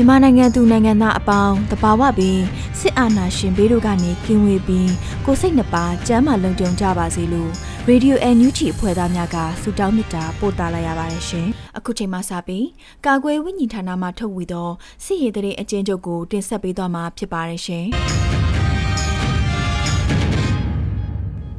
[0.00, 2.38] မြန်မာနိုင်ငံသူနိုင်ငံသားအပေါင်းတဘာဝပင်
[2.78, 4.90] စစ်အာဏာရှင်ဘေးတို့ကနေကင်းဝေးပြီး
[5.24, 7.50] ကိုစိတ်နှပါကျမ်းမာလုံခြုံကြပါစေလို့
[7.88, 11.46] ရေဒီယိုအန်ယူဂျီအဖွဲ့သားများကဆုတောင်းမေတ္တာပို့သလာရပါတယ်ရှင်။
[11.78, 12.66] အခုချိန်မှစပြီး
[13.06, 14.68] ကာကွယ်ဝိညာဉ်ဌာနမှထုတ်ဝေသော
[15.04, 17.84] စစ်ရေးတရေအကျဉ်းချုပ်ကိုတင်ဆက်ပေးသွားမှာဖြစ်ပါတယ်ရှင်။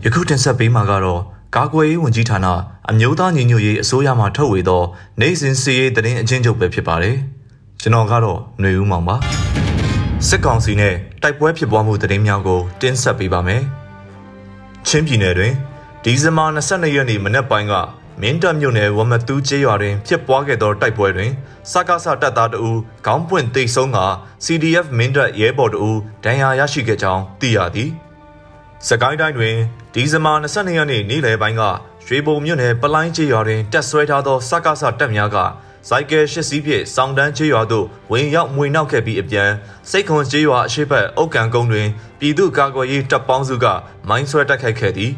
[0.04, 1.22] ယခုတင်ဆက်ပေးမှာကတော့
[1.56, 2.48] ကာကွယ်ရေးဝန်ကြီးဌာန
[2.90, 4.84] အမျိုးသားညီညွတ်ရေးအစိုးရမှထုတ်ဝေသော
[5.20, 7.18] နိုင်စဉ်စီရေးတရင်အချင်းချုပ်ပဲဖြစ်ပါတယ်။
[7.82, 9.16] ကျွန်တော်ကတော့ຫນွေဦးမောင်ပါ
[10.28, 13.62] စစ်ကောင်စီနဲ့တိုက်ပွဲဖြစ်ပွားမှုသတင်းများကိုတင်ဆက်ပေးပါမယ်
[14.88, 15.54] ချင်းပြည်နယ်တွင်
[16.04, 17.74] ဒီဇင်ဘာ22ရက်နေ့မနက်ပိုင်းက
[18.22, 21.32] မင်းတပ်မြို့နယ်ဝမတူးကျေးရွာတွင်ဖြစ်ပွားခဲ့သောတိုက်ပွဲတွင်
[21.72, 22.72] စကားဆတပ်သားတအူ
[23.06, 24.00] ခေါင်းပွင့်တိတ်ဆုံးက
[24.46, 25.92] CDF မင်းတပ်ရဲဘော်တအူ
[26.24, 27.90] ဒဏ်ရာရရှိခဲ့ကြောင်းသိရသည်
[28.88, 29.56] စကိုင်းတိုင်းတွင်
[29.94, 31.64] ဒီဇင်ဘာ22ရက်နေ့နေ့လယ်ပိုင်းက
[32.06, 35.40] ရွှေဘုံမြို့နယ်ပလိုင်းကျေးရွာတွင်တက်ဆွဲထားသောစကားဆတပ်များက
[35.88, 39.50] စိုက်ကယ်ရှစ်စီးဖြင့်စောင်းတန်းချေးရွာသို့ဝင်ရောက်မွေနှောက်ခဲ့ပြီးအပြန်
[39.90, 41.88] စိတ်ခွန်ချေးရွာအရှိတ်အုတ်ကန်ကုန်းတွင်
[42.20, 43.66] ပြည်သူ့ကာကွယ်ရေးတပ်ပေါင်းစုက
[44.10, 45.14] မိုင်းဆွဲတိုက်ခိုက်ခဲ့သည်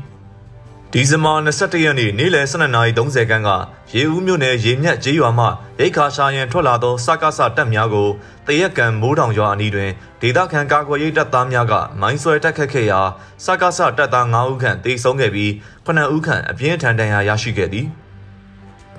[0.94, 3.50] ဒီဇင်ဘာ22ရက်နေ့နေ့လယ်12:30ခန်းက
[3.94, 5.46] ရေဦးမြို့နယ်ရေမြတ်ကျေးရွာမှ
[5.80, 8.10] ရိတ်ခါရှာရန်ထွက်လာသောစကားဆတပ်များကို
[8.48, 13.02] တရက်ကန်မိုးတောင်ရွာအနီးတွင်ဒေသခံကာကွယ်ရေးတပ်သားများကမိုင်းဆွဲတိုက်ခတ်ခဲ့ရာ
[13.46, 15.52] စကားဆတပ်သား9ဦးခန့်တေဆုံးခဲ့ပြီး
[15.86, 17.88] 9ဦးခန့်အပြင်းထန်ဒဏ်ရာရရှိခဲ့သည်။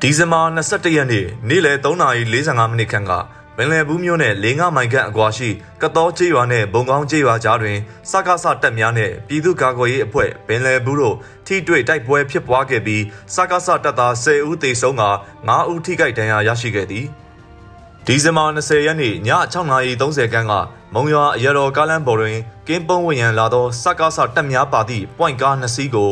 [0.04, 3.12] ဒီဇင်ဘာ22ရက်နေ့နေ့လယ်3:45မိနစ်ခန့်က
[3.56, 5.48] ပင်လယ်ဘူးမြို့နယ်လေးငါမိုင်ခန့်အကွာရှိ
[5.82, 7.78] ကတော်ကျေးရွာနဲ့ဘုံကောင်းကျေးရွာကြားတွင်
[8.10, 13.02] စကားဆတပ်များနဲ့ပြည်သူ့ကာကွယ်ရေးအဖွဲ့ပင်လယ်ဘူးတို့ထိတွေ့တိုက်ပွဲဖြစ်ပွားခဲ့ပြီး
[13.34, 15.04] စကားဆတပ်သား10ဦးသေဆုံးက
[15.42, 17.06] 9ဦးထိခိုက်ဒဏ်ရာရရှိခဲ့သည်
[18.06, 19.16] ဒီဇင်ဘာ20ရက်နေ့ည
[19.52, 20.52] 6:30ခန်းက
[20.94, 22.36] မုံရွာအရတော်ကားလမ်းပေါ်တွင်
[22.68, 26.10] ကင်းပုံးဝင်ရန်လာသောစကားဆတပ်များပါသည့်ပွိုင့်ကား2စီးကို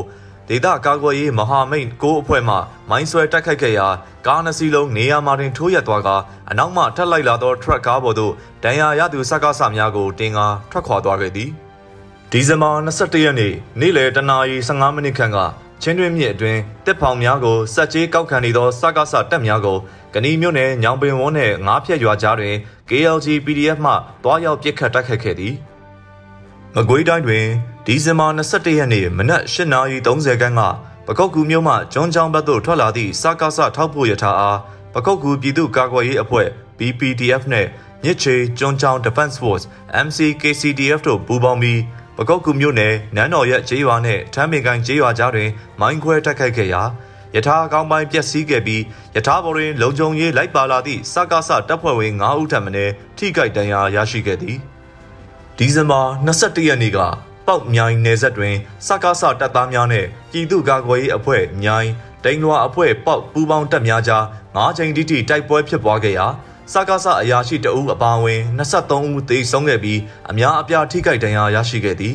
[0.53, 2.57] ဒေသကာကွယ်ရေးမဟာမိတ်ကိုအဖွဲ့မှ
[2.91, 3.89] မိုင်းဆွဲတိုက်ခိုက်ခဲ့ရာ
[4.27, 6.09] ကားနှစ်စီးလုံးနေရာမှာတင်ထိုးရက်သွားက
[6.51, 8.33] အနောက်မှထပ်လိုက်လာသောထရက်ကားပေါ်သို့
[8.65, 11.51] ဒဏ်ရာရသူစကားဆများကိုတင်ကာထွက်ခွာသွားခဲ့သည်
[12.31, 15.39] ဒီဇင်ဘာ22ရက်နေ့နေ့လယ်တနာရီ15မိနစ်ခန့်က
[15.83, 19.79] ချင်းတွင်းမြစ်အတွင်းတစ်ဖောင်များကိုစက်ကြီးကောက်ခံနေသောစကားဆတပ်များကို
[20.15, 22.55] ကဏီမြို့နယ်ညောင်ပင်ဝန်းနှင့်ငါးဖြက်ရွာကြားတွင်
[22.89, 23.93] KLG PDF မှ
[24.25, 25.55] တွားရောက်ပစ်ခတ်တိုက်ခိုက်ခဲ့သည်
[26.75, 27.45] မကွေးတိုင်းတွင်
[27.93, 30.63] ဒီဇင်ဘာ21ရက်နေ့မနက်8:30ခန်းက
[31.07, 34.59] ပကုတ်ကူမြို့မှကျွန်းချောင်းဘက်သို့ထွက်လာသည့်စကားဆထောက်ပို့ရထားအား
[34.95, 37.69] ပကုတ်ကူပြည်သူ့ကာကွယ်ရေးအဖွဲ့ BPDF နှင့်
[38.05, 39.65] မြစ်ချေကျွန်းချောင်း Defense Force
[40.07, 41.81] MCKCDF တို့ပူးပေါင်းပြီး
[42.17, 46.83] ပကုတ်ကူမြို့နယ်နန်းတော်ရက်ကျေးရွာနှင့်ထမ်းပင်ကိုင်းကျေးရွာကြားတွင်မိုင်းခွဲတိုက်ခိုက်ခဲ့ရာ
[47.35, 48.83] ယထာအကောင်းပိုင်းပျက်စီးခဲ့ပြီး
[49.17, 52.71] ယထာဘော်တွင်လုံခြုံရေးလိုက်ပါလာသည့်စကားဆတပ်ဖွဲ့ဝင်9ဦးထပ်မံ
[53.19, 54.57] ထိခိုက်ဒဏ်ရာရရှိခဲ့သည်
[55.59, 58.57] ဒီဇင်ဘာ22ရက်နေ့က ပေါက်မြိုင်နယ်ဆက်တွင်
[58.87, 61.89] စကားဆတပ်သားများနဲ့ပြည်သူ့ကာကွယ်ရေးအဖွဲ့မြိုင်
[62.25, 64.25] တိန်လွာအဖွဲ့ပေါက်ပူးပေါင်းတပ်များကြား
[64.57, 66.27] ၅ချိန်တိတိတိုက်ပွဲဖြစ်ပွားခဲ့ရာ
[66.73, 70.01] စကားဆအရာရှိတအုပ်အပါအဝင်23ဦးသေဆုံးခဲ့ပြီး
[70.31, 72.15] အများအပြားထိခိုက်ဒဏ်ရာရရှိခဲ့သည်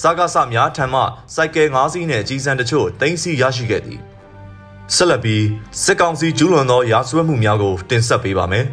[0.00, 1.00] စကားဆများထံမှ
[1.34, 4.00] စိုက်ကယ်၅စီးနှင့်ကြီးစံတချို့တင်စီရရှိခဲ့သည်
[4.94, 5.44] ဆက်လက်ပြီး
[5.82, 8.66] စစ်ကောင်စီကျူးလွန်သောရာဇဝတ်မှုများကိုတင်ဆက်ပေးပါမယ်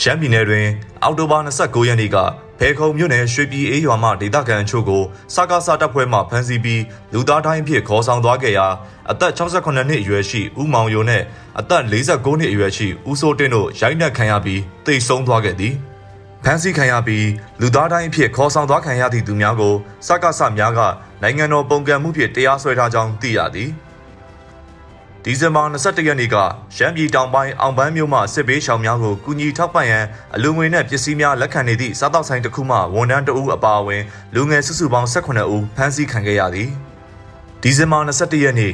[0.00, 0.66] ရှမ်းပြည်နယ်တွင်
[1.02, 2.18] အောက်တိုဘာ29ရက်နေ့က
[2.58, 5.02] ဖဲခုံမြို့နယ်ရွှေပြည်အေးရွာမှဒေသခံအချို့ကို
[5.34, 6.82] စကားစားတပ်ဖွဲ့မှဖမ်းဆီးပြီး
[7.12, 8.66] လူသားတိုင်းအဖြစ်ခေါ်ဆောင်သွားခဲ့ရာ
[9.10, 11.22] အသက်68နှစ်အရွယ်ရှိဦးမောင်ယိုနဲ့
[11.60, 15.74] အသက်49နှစ်အရွယ်ရှိဦးစိုးတင်တို့ရိုက်နှက်ခံရပြီးတိတ်ဆုံးသွားခဲ့သည်
[16.44, 17.26] ဖမ်းဆီးခံရပြီး
[17.60, 19.74] လူသားတိုင်းအဖြစ်ခေါ်ဆောင်သွားခံရသည့်သူများကို
[20.06, 20.80] စကားဆများက
[21.22, 23.70] နိုင်ငံတော်ပုံကံမှုဖြင့်တရားစွဲထားကြောင်းသိရသည်။
[25.28, 26.36] ဒီဇင်ဘာ21ရက်နေ့က
[26.76, 34.02] ရှမ်းပြည်တောင်ပိုင်းအောင်ပန်းမြို့မှစစ်ဘေးရှောင်များကိုကူညီထောက်ပံ့ရန်အလူငွေနဲ့ပစ္စည်းများလက်ခံနေသည့်စားတောက်ဆိုင်တစ်ခုမှဝန်ထမ်းတအူးအပါအဝင်
[34.34, 36.70] လူငယ်စုစုပေါင်း18ဦးဖမ်းဆီးခံခဲ့ရသည်
[37.62, 38.72] ဒီဇင်ဘာ22ရက်နေ့ည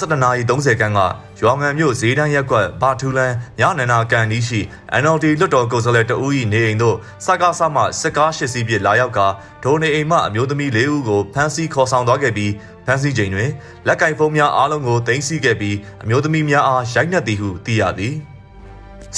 [0.00, 1.00] 7:30ခန်းက
[1.40, 4.60] ရွာငံမြို့ဈေးတန်းရက်ကွက်ဘာထူလန်ညနန္နာကန်ဒီရှိ
[5.02, 9.20] NLD လွတ်တော်ကိုယ်စားလှယ်တဦး၏နေအိမ်သို့စကားဆမှစစ်ကား၈စီးဖြင့်လာရောက်က
[9.64, 12.52] ဒိုနေအိမ်မှအမျိုးသမီး၄ဦးကိုဖမ်းဆီးခေါ်ဆောင်သွားခဲ့ပြီး
[12.86, 13.50] ဖမ်းဆီးချိန်တွင်
[13.86, 18.14] လက်ကင်ဖုန်းများအားလုံးကိုတင်စီခဲ့ပြီးအမျိုးသမီးများအားရိုက်နှက်သည်ဟုသိရသည်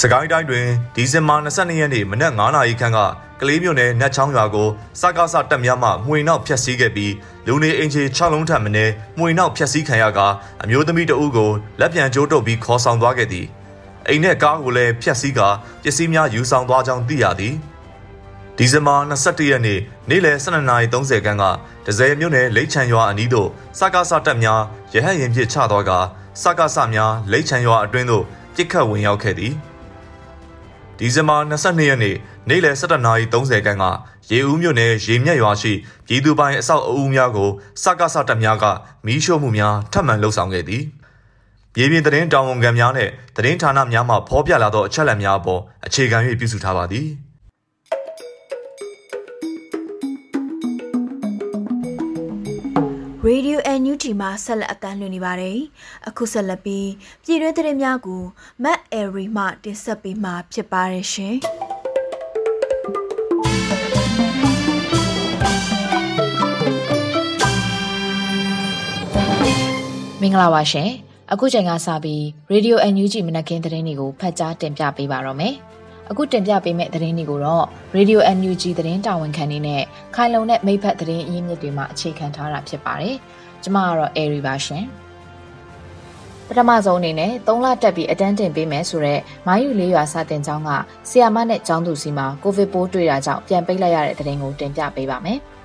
[0.01, 2.99] စကိုင်းတိုင်းတွင်ဒီဇင်ဘာ22ရက်နေ့မနက်9:00နာရီခန့်က
[3.41, 4.67] ကလေးမြို့နယ်နတ်ချောင်းရွာကို
[5.01, 7.13] စကားဆတက်များမှမှွေနောက်ဖျက်ဆီးခဲ့ပြီး
[7.47, 10.19] လူနေအင်ချေ6လုံးထပ်မင်းမှွေနောက်ဖျက်ဆီးခံရက
[10.63, 13.45] အမျိုးသမီးတဦးကိုလက်ပြန်ကျိုးတုပ်ပြီးခေါ်ဆောင်သွားခဲ့သည်
[14.07, 15.47] အိမ်နဲ့ကားကိုလည်းဖျက်ဆီးကာ
[15.83, 17.53] ပစ္စည်းများယူဆောင်သွားကြောင်းသိရသည်
[18.59, 21.43] ဒီဇင်ဘာ22ရက်နေ့နေ့လယ်12:30ခန်းက
[21.85, 23.49] ဒဇယ်မြို့နယ်လိတ်ချံရွာအနီးသို့
[23.79, 24.61] စကားဆတက်များ
[24.93, 25.91] ရဟတ်ရင်ဖြင့်ချသွားက
[26.41, 28.23] စကားဆများလိတ်ချံရွာအတွင်းသို့
[28.55, 29.53] ပြစ်ခတ်ဝင်ရောက်ခဲ့သည်
[30.97, 32.15] ဒီဇင်ဘာ22ရက်နေ့
[32.49, 33.85] နေ့လယ်17:30ခန်းက
[34.31, 35.73] ရေဦးမြို့နယ်ရေမြက်ရွာရှိ
[36.07, 37.49] ပြည်သူပိုင်အဆောက်အဦများကို
[37.83, 38.65] စကားဆတပ်များက
[39.05, 40.83] မီးရှို့မှုများထပ်မံလှုပ်ဆောင်ခဲ့သည်
[41.73, 47.07] ပြည်ပြည်သတင်းတာဝန်ခံများနဲ့သတင်းဌာနများမှဖော်ပြလာသောအချက်အလက်များအပေါ်အခြေခံ၍ပြုစုထားပါသည်
[53.27, 55.59] ရေဒီယို NUG မှာဆက်လက်အသံလွှင့်နေပါတယ်။
[56.07, 56.89] အခုဆက်လက်ပြီး
[57.23, 58.23] ပြည်တွင်းသတင်းများကို
[58.63, 61.35] မတ်အဲရီမှတင်ဆက်ပေးမှာဖြစ်ပါတယ်ရှင်။
[70.21, 70.89] မင်္ဂလာပါရှင်။
[71.31, 72.21] အခုချိန်ကစပြီး
[72.51, 75.55] Radio NUG မနက်ခင်းသတင်းတွေကိုဖတ်ကြားတင်ပြပေးပါတော့မယ်။
[76.09, 77.65] အခုတင်ပြပေးမယ့်သတင်းတွေကိုတော့
[77.95, 79.81] Radio NUG သတင်းတာဝန်ခံနေနဲ့
[80.15, 83.15] ခိုင်လုံတဲ့မိဖက်သတင်းအရင်းမြစ်တွေမှာအခြေခံထားတာဖြစ်ပါတယ်။
[83.63, 84.85] ကျွန်မကတော့ Airy ပါရှင်။
[86.47, 90.69] ပထမဆုံးအနေနဲ့3လတက်ပြီးအတန်းတင်ပေးမယ်ဆိုတော့မိုင်းယူလေးရွာစာတင်ကျောင်းက
[91.09, 95.39] ဆီယာမနဲ့ကျောင်းသူစီမှာကိုဗစ်ပိုးတွေ့တာကြောင့်ပြန်ပိတ်လိုက်ရတဲ့သတင်းကိုတင်ပြပေးပါမယ်။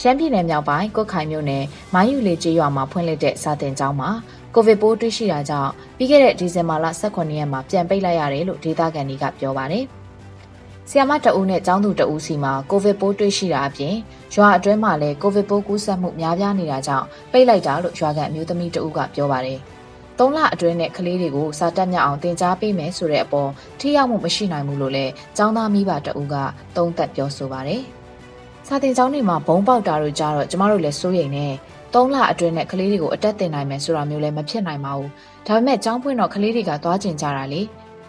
[0.00, 1.64] ရှမ်းပြည်နယ်မြောက်ပိုင်းကုတ်ခိုင်မြို့နယ်
[1.94, 4.10] မိုင်းယူလေးကျေးရွာမှာဖွင့်လှစ်တဲ့စာတင်ကျောင်းမှာ
[4.55, 9.85] ကိုဗစ်ပိုးတွေ့ရှိတာကြောင့်ပြီးခဲ့တဲ့ဒီဇင်ဘာလ18ရက်မှာပြန်ပိတ်လိုက်ရတယ်လို့ဒေသခံတွေကပြောပါတယ်။
[10.89, 13.95] ဆီယမတအူးနဲ့ចောင်းသူတအူးစီမှာကိုဗစ်ပိုးတွေ့ရှိတာအပြင်
[14.33, 19.59] ရွာအတွင်းမှာလည်းကိုဗစ်ပိုးကူးစက်မှုများပြားနေတာကြောင့်ပိတ်လိုက်တာလို့ရွာကန်အမျိုးသမီးတအူးကပြောပါတယ်။
[20.19, 23.49] သုံးလအတွင်းနဲ့ကလေးတွေကိုစာတက်မြောက်အောင်တင် जा ပေးမယ်ဆိုတဲ့အပေါ်
[23.79, 26.35] ထိရောက်မှုမရှိနိုင်ဘူးလို့လည်းចောင်းသားမိဘတအူးက
[26.75, 27.81] သုံးသပ်ပြောဆိုပါတယ်။
[28.67, 31.47] စာတင်ကျောင်းတွေမှာဘုံပေါက်တာတို့ကြတော့ကျမတို့လည်းစိုးရိမ်နေ
[31.94, 35.10] ၃လအတွင်းနဲ့ကလေးတွေကိုအတက်တင်နိုင်မယ်ဆိုတာမျိုးလည်းမဖြစ်နိုင်ပါဘူး
[35.46, 37.60] ဒါပေမဲ့ကျောင်းဖွင့်တော့ကလေးတွေကသွားကျင်ကြတာလေ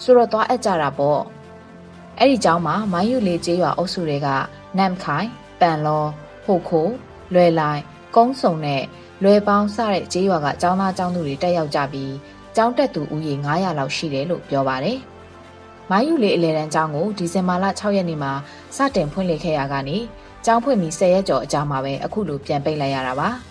[0.03, 1.21] ဆိုတော့သွားအပ်ကြတာပေါ့
[2.19, 4.27] အဲ့ဒီကျောင်းမှာမိုင်းယူလေးကျေးရွာအုပ်စုတွေက
[4.77, 5.27] နမ်ခိုင်
[5.59, 6.05] ပန်လော
[6.45, 6.87] ဟိုခို
[7.33, 7.81] လွယ်လိုက်
[8.15, 8.83] ကုန်းစုံနဲ့
[9.23, 12.13] လွယ်ပေါင်းစတဲ့ကျေးရွာကကျောင်းသားကျောင်းသူတွေတက်ရောက်ကြပြီး
[12.55, 14.99] ကျောင်းတက်သူဦးရေ900လောက်ရှိတယ်လို့ပြောပါတယ်
[15.89, 18.33] မိုင်းယူလေးအလဲတန်းကျောင်းကိုဒီဇင်ဘာလ6ရက်နေ့မှာ
[18.75, 19.97] စတင်ဖွင့်လှစ်ခဲ့ရကနေ
[20.45, 23.29] ကျောင်းဖွင့်ပြီး10ရက်ကျော်အကြာမှာပဲအခုလိုပြန်ပိတ်လိုက်ရတာပါ။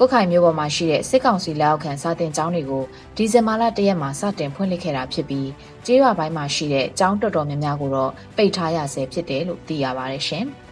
[0.00, 2.84] ကုတ်ခိုင်မြို့ပေါ်မှာရှိတဲ့စစ်ကောင်စီလက်အောက်ခံစာတင်ကျောင်းတွေကို
[3.16, 5.48] ဒီဇင်ဘာလ၁ရက်မှာစတင်ဖွင့်လှစ်ခဲ့တာဖြစ်ပြီး
[5.86, 10.46] ကျေးရွာပိုင်းမှာရှိတဲ့ကျောင်းတော်တော်များများကိုတော့ပိတ်ထားရဆဲဖြစ်တယ်လို့သိရပါတယ်ရှင်။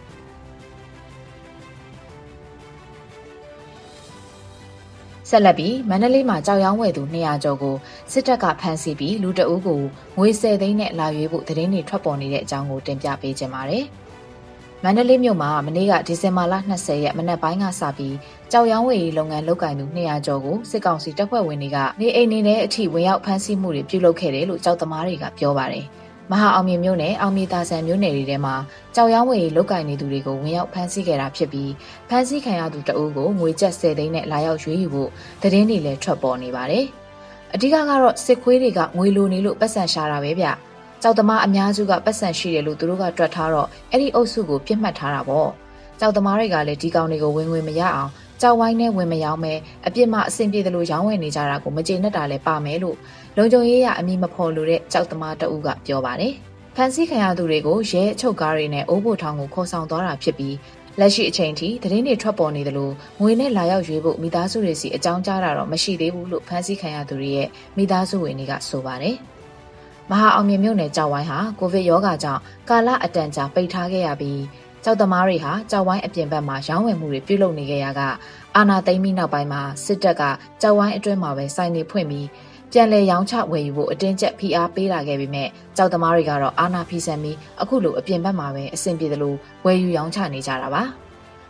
[5.29, 7.75] ဆက်လက်ပြီးမန္တလေးမှာကြောက်ရောင်းဝယ်သူ200ကျော်ကို
[8.11, 9.81] စစ်တပ်ကဖမ်းဆီးပြီးလူတအုပ်ကို
[10.17, 13.85] ငွေ10သိန်းနဲ့လာရွေးဖို့သတင်းတွေထွက်ပေါ်နေတဲ့အကြောင်းကိုတင်ပြပေးကြပါမယ်။
[14.83, 18.15] မန္တလေးမြို့မှာမနေ့ကဒီဇင်ဘာလ20ရက်မနက်ပိုင်းကစပြီး
[18.51, 25.85] ကြောက်ရောင်းဝယ်ရေးလုပ်ငန်းလုပ်ကိုင်သူ200ကျော်ကိုစစ်ကောင်စီတပ်ဖွဲ့ဝင်တွေကနေအိမ်နေတဲ့အထိဝင်ရောက်ဖမ်းဆီးမှုတွေပြုလုပ်ခဲ့တယ်လို့ကြောက်သမားတွေကပြောပါတယ်။
[26.31, 28.55] မဟာအောင်မြင်မြို့နယ်အောင်မြေသာဆန်မြို့နယ်တွေထဲမှာ
[28.95, 31.71] ကြောက်ရောင်းဝယ်ရေးလုပ်ကိုင်နေသူတွေကိုဝင်ရောက်ဖမ်းဆီးခဲ့တာဖြစ်ပြီး
[32.09, 35.09] ဖမ်းဆီးခံရသူတအုပ်ကိုငွေကျပ်10သိန်းနဲ့လာရောက်ရွေးယူဖို့
[35.41, 36.85] သတင်းတွေလည်းထွက်ပေါ်နေပါတယ်။
[37.53, 40.47] အဓိကကတော့စစ်ခွေးတွေကငွေလိုနေလို့ပတ်စံရှာတာပဲဗျ။
[41.07, 45.49] ကြောက်သမားအများစုကပတ်စံရှိတယ်လို့သူတို့ကတွက်ထားတော့အဲ့ဒီအုပ်စုကိုပြစ်မှတ်ထားတာပေါ့
[45.99, 48.11] ကြောက်သမားတွေကလည်းဒီကောင်တွေကိုဝင်ဝင်မရအောင်
[48.41, 49.53] ကြောက်ဝိုင်းနဲ့ဝင်မရောင်းမဲ
[49.87, 52.97] အပြစ်မှအဆင်ပြေတယ်လို့ရောင်းဝယ်နေကြတာကိုမကျေနပ်တာလည်းပါမယ်လို့
[53.37, 56.33] လုံခြုံရေးရအမိမဖော်လို့တဲ့ကြောက်သမားတအုပ်ကပြောပါတယ်
[56.75, 60.55] ဖန်ဆီးခံရသူတွေကိုရဲအချုပ်ကားတွေနဲ့အိုးဘိုထောင်ကိုခေါ်ဆောင်သွားတာဖြစ်ပြီး
[60.99, 67.47] လက်ရှိအချိန်ထိသတင်းတွေထွက်ပေါ်နေသလိုငွေနဲ့လာရောက်ရွေးဖို့မိသားစုတွေစီအကြောင်းကြားတာတော့မရှိသေးဘူးလို့ဖန်ဆီးခံရသူတွေရဲ့
[67.77, 69.17] မိသားစုဝင်တွေကဆိုပါတယ်။
[70.11, 74.41] မဟာအောင်မြင်မြို့နယ်ကြောက်ဝိုင်းဟာကိုဗစ်ရောဂါကြောင့်ကာလအတန်ကြာပိတ်ထားခဲ့ရပြီး
[74.83, 78.01] ကြောက်သမားတွေဟာကြောက်ဝိုင်းအပြင်ဘက်မှာရောင်းဝယ်မှုတွေပြုလုပ်နေခဲ့ရက
[78.55, 80.23] အာနာသိမ့်ပြီးနောက်ပိုင်းမှာစစ်တပ်က
[80.61, 82.27] ကြောက်ဝိုင်းအတွင်းမှာပဲစိုင်းနေဖွင့်ပြီး
[82.71, 89.35] ပြန်လည်ရောင်းချဝယ်ယူဖို့အတင်းကျပ်ဖိအားပေးလာခဲ့ပေမဲ့ကြောက်သမားတွေကတော့အာနာဖီဆန်ပြီးအခုလိုအပြင်ဘက်မှာပဲအဆင်ပြေသလို
[89.65, 90.83] ဝယ်ယူရောင်းချနေကြတာပါ။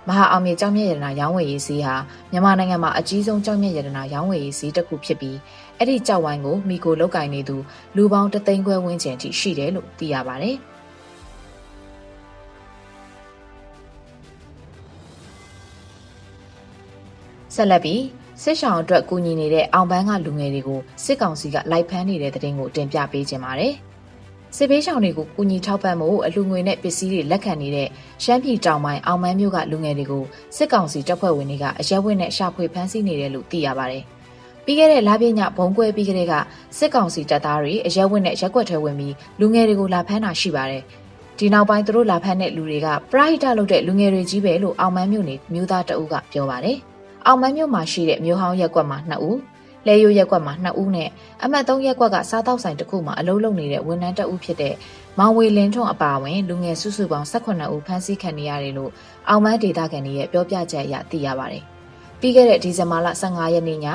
[0.10, 1.96] မဟာအောင်မြေကြောင်မြတ်ရတနာရောင်းဝယ်ရေးဈေးဟာ
[2.32, 5.38] မြန်မာနိုင်ငံမှာအကြီးဆုံးကြောင်မြတ်ရတနာရောင်းဝယ်ရေးဈေးတစ်ခုဖြစ်ပြီး
[5.78, 7.58] အဲ့ဒီကြောက်ဝိုင်းကိုမိကိုလောက်ကင်နေသူ
[7.96, 10.58] လူပေါင်းတသိန်းခွဲဝန်းကျင်ထိရှိတယ်လို့သိရပါတယ်။
[17.56, 18.04] ဆက်လက်ပြီး
[18.44, 23.74] စစ်ဆောင်အတွက်ကူညီနေတဲ့အောင်ပန်းကလူငယ်တွေကိုစစ်ကောင်စီကလိုက်ဖမ်းနေတဲ့တဲ့တင်ကိုတင်ပြပေးခြင်းပါတယ်
[24.58, 27.88] စစ်ဘေးရှောင်တွေကိုကူညီထောက်ပံ့မှုအလူငွေနဲ့ပစ္စည်းတွေလက်ခံနေတဲ့
[28.24, 30.24] ရှမ်းပြည်တောင်ပိုင်းအောင်မန်းမြို့ကလူငယ်တွေကို
[30.56, 34.04] စစ်ကောင်စီတပ်ဖွဲ့ဝင်တွေကအရက်ဝတ်နဲ့ရှာဖွေဖမ်းဆီးနေတယ်လို့သိရပါတယ်။
[34.68, 36.34] ပြီးခဲ့တဲ့လပြည့်ညဘုံကွဲပြီးကလေးက
[36.78, 40.84] စစ်ကောင်စီတပ်သားတွေအရက်ဝတ်နဲ့ရက်ွက်ထဲဝင်ပြီးလူငယ်တွေကိုလာဖမ်းတာရှိပါတယ်။
[41.38, 46.78] ဒီနောက်ပိုင်းသူတို့လာဖမ်းတဲ့လူတွေကပရိုက်တာလုပ်တဲ့လူငယ်တွေကြီးပဲလို့အောင်မန်းမြို့နေမြို့သားတအုပ်ကပြောပါတယ်။
[47.26, 49.38] အောင်မန်းမြို့မှာရှိတဲ့မြို့ဟောင်းရက်ကွက်မှာ2ဦး
[49.88, 51.10] လဲရိုးရက်ကွက်မှာ2ဦးနဲ့
[51.44, 54.76] အမှတ်3ရက်ကွက်ကစားတောက်ဆိုင်တစ်ခုမှာအလုံးလုံးနေတဲ့ဝန်ထမ်းတအုပ်ဖြစ်တဲ့
[55.20, 58.92] မောင်ဝေလင်းထွန်းအပါအဝင်လူငယ်စုစုပေါင်း18ဦးဖမ်းဆီးခံနေရတယ်လို့
[59.30, 61.66] အောင်မန်းဒေတာကန်ရဲ့ပြောပြချက်အရသိရပါတယ်။
[62.22, 63.88] ပြီးခဲ့တဲ့ဒီဇင်ဘာလ15ရက်နေ့ည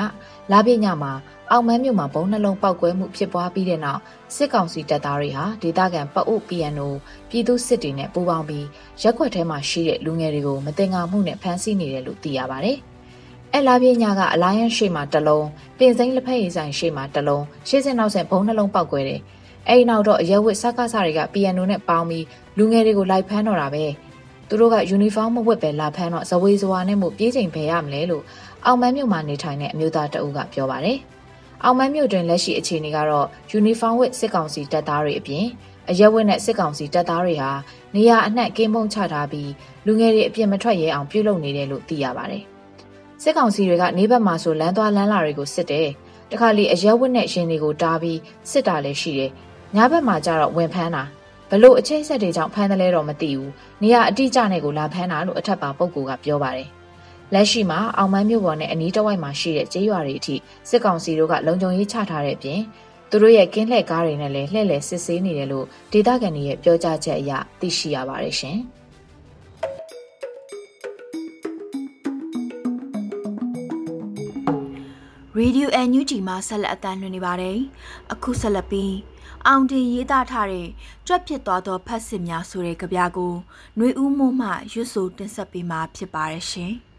[0.51, 1.13] လာပြည့်ညမှာ
[1.51, 4.01] အောင်မန်းမြို့မှာဘုံနှလုံးပောက်ကွဲမှုဖြစ်ပွားပြီးတဲ့နောက်
[4.35, 6.89] စစ်ကောင်စီတပ်သားတွေဟာဒေသခံပအုပ် PNO
[7.29, 8.65] ပြည်သူစစ်တွေနဲ့ပူးပေါင်းပြီး
[9.01, 12.77] ရက်ွက်ထဲမှာရှိတဲ့လူငယ်တွေကိုမတင်ငါမှုနဲ့ဖမ်းဆီးနေတယ်လို့သိရပါတယ်။
[13.53, 15.47] အဲလာပြေညကအလိုင်းယန်ရှေ့မှာတစ်လုံး
[15.77, 19.21] ပင်စိမ့်လက်ဖက်ရည်ဆိုင်ရှေ့မှာတစ်လုံးရှေ့စင်နောက်ဆက်ဘုံနှလုံးပောက်ကွဲတယ်
[19.67, 22.25] အဲဒီနောက်တော့အရက်ဝစ်စကားစားတွေက PNO နဲ့ပေါင်းပြီး
[22.57, 23.85] လူငယ်တွေကိုလိုက်ဖမ်းတော့တာပဲ
[24.49, 28.23] သူတို့ကယူနီဖောင်းမဝတ်ပဲလာဖမ်းတော့ဇဝေဇဝါနဲ့မှုပြေးချိန်ဖယ်ရမလဲလို့
[28.65, 30.99] အောင်မန်းမြို့မှာနေထိုင်တဲ့အမျိုးသားတအုပ်ကပြောပါတယ်
[31.63, 35.45] အောင်မန်းမြို့တွင်လက်ရှိအခြေအနေကတော့ယူနီဖောင်းဝတ်စစ်ကောင်စီတပ်သားတွေအပြင်
[35.89, 37.51] အရက်ဝတ်နဲ့စစ်ကောင်စီတပ်သားတွေဟာ
[37.95, 39.51] နေရာအနှံ့ကင်းပုံချထားပြီး
[39.85, 42.43] လူငယ်တွေအပြစ်မထွက်ရဲအောင်ပြုလုပ်နေတယ်လို့သိရပါတယ်
[43.23, 45.87] စစ်ကောင်စီတွေကနေဘက်မှာဆိုလမ်းသွားလမ်းလာတွေကိုစစ်တယ်။
[46.31, 48.19] တခါလေအရက်ဝတ်နဲ့ရင်တွေကိုတားပြီး
[48.51, 49.31] စစ်တာလည်းရှိတယ်။
[49.75, 51.03] ညဘက်မှာကျတော့ဝင်ဖမ်းတာ
[51.49, 53.51] ဘလို့အချိတ်ဆက်တွေကြောင့်ဖမ်းတယ်လဲတော့မသိဘူး။
[53.81, 56.69] နေရအတိအကျနဲ့ကိုလာဖမ်းတာလို့အထက်ပါပုဂ္ဂိုလ်ကပြောပါတယ်။
[57.33, 60.35] လက်ရှိမှာအောင်မန်းမြို့ပေါ်နဲ့အနီးတစ်ဝိုက်မှာရှိတဲ့ကျေးရွာတွေအထိ
[60.69, 62.61] စစ်ကောင်စီတို့ကလုံခြုံရေးချထားတဲ့အပြင်
[63.09, 68.57] သူတို့ရဲ့ကင်းလှည့်ကားတွေနဲ့လည်းလှည့်လည်စစ်ဆေးနေတယ်လို့ဒေသခံတွေရဲ့ပြောကြားချက်အရသိရှိရပါတယ်ရှင်။
[75.39, 77.57] Radio NUG မှာဆက်လက်အသံလွှင့်နေပါတယ်။
[78.13, 78.93] အခုဆက်လက်ပြီး
[79.47, 80.67] အောင်တင်ရေးသားထားတဲ့
[81.07, 83.33] ကြွက်ဖြစ်သွားသောဖတ်စစ်များဆိုတဲ့ကြပြကို
[83.77, 86.73] ຫນွေဦးမိုးမှရွတ်ဆိုတင်ဆက်ပေးမှာဖြစ်ပါတယ်ရှင်။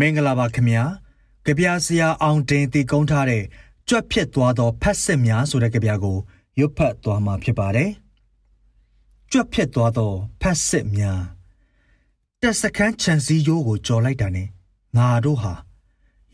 [0.00, 0.82] မင်္ဂလာပါခင်ဗျာ။
[1.46, 3.42] ကြပြဆရာအောင်တင်တည်ကုန်းထားတဲ့
[3.88, 6.16] ကြွက်ဖြစ်သွားသောဖတ်စစ်များဆိုတဲ့ကြပြကို
[6.58, 7.90] ရွတ်ဖတ်သွားမှာဖြစ်ပါတယ်။
[9.32, 11.20] ကြွက်ဖြစ်သွားသောဖက်စစ်များ
[12.42, 14.48] တက်စခန်းခြံစည်းရိုးကိုကြော်လိုက်တာနဲ့
[14.96, 15.52] ငါတို့ဟာ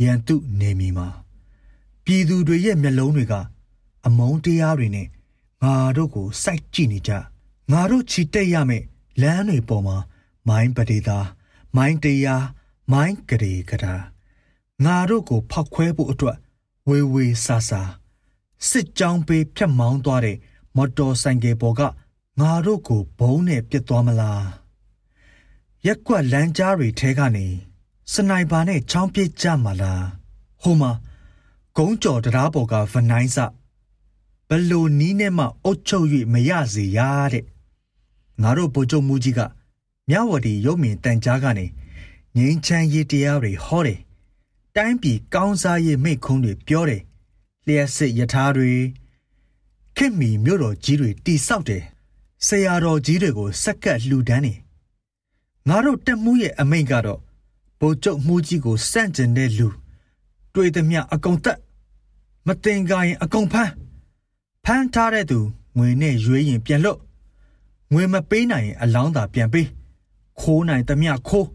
[0.03, 1.09] ရန်သူနေမီမှာ
[2.05, 3.35] ပြည်သူတွေရဲ့မျက်လုံးတွေက
[4.07, 5.09] အမုန်းတရားတွေနဲ့
[5.63, 7.13] ငါတို့ကိုစိုက်ကြည့်နေကြ
[7.73, 8.85] ငါတို့ချီတက်ရမယ့်
[9.21, 9.97] လမ်းတွေပေါ်မှာ
[10.49, 11.19] မိုင်းပဒေသာ
[11.77, 12.45] မိုင်းတရား
[12.93, 13.95] မိုင်းကလေးကတာ
[14.85, 16.37] ငါတို့ကိုဖောက်ခွဲဖို့အတွက်
[16.89, 17.83] ဝေဝေဆာဆာ
[18.69, 20.37] စစ်ကြောင်းပေးဖြတ်မောင်းသွားတဲ့
[20.77, 21.81] မော်တော်ဆိုင်ကယ်ပေါ်က
[22.41, 24.45] ငါတို့ကိုဘုံနဲ့ပြစ်သွားမလား
[25.87, 27.47] ရက်ကွက်လမ်းကြားတွေထဲကနေ
[28.13, 30.05] စနိုက်ပါနဲ့ချောင်းပစ်ကြမှာလား
[30.63, 30.93] ဟိုမှာ
[31.77, 33.39] ဂုံးကြော်တရားပေါ်ကဗနိုင်းစ
[34.49, 36.99] ဘလို့နီးနဲ့မှအုတ်ချုပ်၍မရစေရ
[37.33, 37.45] တဲ့
[38.43, 39.41] ငါတို့ဗိုလ်ချုပ်မူကြီးက
[40.09, 41.67] မြဝတီရုပ်မြင်တန်ကြားကနေ
[42.37, 44.01] ငိမ့်ချမ်းရေးတရားတွေဟောတယ်
[44.77, 47.03] တိုင်းပြည်ကောင်းစားရေးမိတ်ခုံးတွေပြောတယ်
[47.67, 48.73] လျှက်စစ်ယထာတွေ
[49.97, 51.83] ခင်မီမြို့တော်ကြီးတွေတိဆောက်တယ်
[52.47, 54.55] ဆရာတော်ကြီးတွေကိုစက်ကပ်လှူဒန်းနေ
[55.69, 57.21] ငါတို့တက်မှုရဲ့အမိန့်ကတော့
[57.79, 59.69] ဗိုလ်ချုပ်မှုကြီးကိုစန့်ကျင်တဲ့လူ
[60.55, 61.59] တွေ့သမျှအကုန်တက်
[62.47, 63.73] မတင်ကြရင်အကုန်ဖမ်း
[64.65, 65.39] ဖမ်းထားတဲ့သူ
[65.77, 66.99] ငွေနဲ့ရွေးရင်ပြန်လွတ်
[67.93, 69.69] ငွေမပေးနိုင်ရင်အလောင်းသာပြန်ပေး
[70.41, 71.49] ခိုးနိုင်သမျှခိုး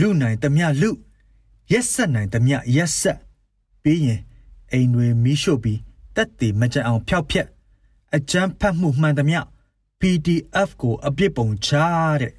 [0.00, 0.90] လူနိုင်သမျှလူ
[1.72, 3.18] ရက်ဆက်နိုင်သမျှရက်ဆက်
[3.82, 4.20] ပြီးရင်
[4.72, 5.80] အိမ်တွေမီးရှို့ပြီး
[6.16, 7.48] တက်တည်မကြအောင်ဖျောက်ဖျက်
[8.14, 9.40] အကြမ်းဖက်မှုမှန်သမျှ
[10.00, 11.70] PDF ကိုအပြစ်ပုံချ
[12.20, 12.32] တဲ့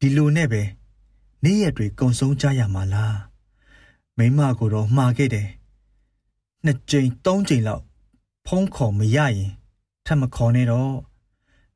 [0.00, 0.62] ဒီလိုနဲ့ပဲ
[1.44, 3.18] နေ့ရက်တွေကုံဆုံးကြရမှာလား
[4.16, 5.48] မိမကိုတော့မှားခဲ့တယ်
[6.64, 7.84] နှစ်ကြိမ်သုံးကြိမ်လောက်
[8.46, 9.52] ဖုံးခေါ်မရရင်
[10.06, 10.94] ထပ်မခေါ်နဲ့တော့